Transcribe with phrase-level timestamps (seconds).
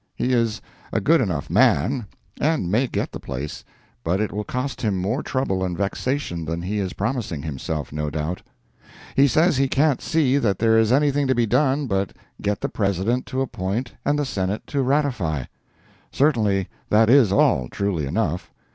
[0.15, 0.61] He is
[0.91, 2.07] a good enough man,
[2.39, 3.63] and may get the place,
[4.03, 8.09] but it will cost him more trouble and vexation than he is promising himself, no
[8.09, 8.41] doubt.
[9.15, 12.67] He says he can't see that there is anything to be done but get the
[12.69, 15.43] President to appoint and the Senate to ratify.
[16.11, 18.51] Certainly that is all, truly enough.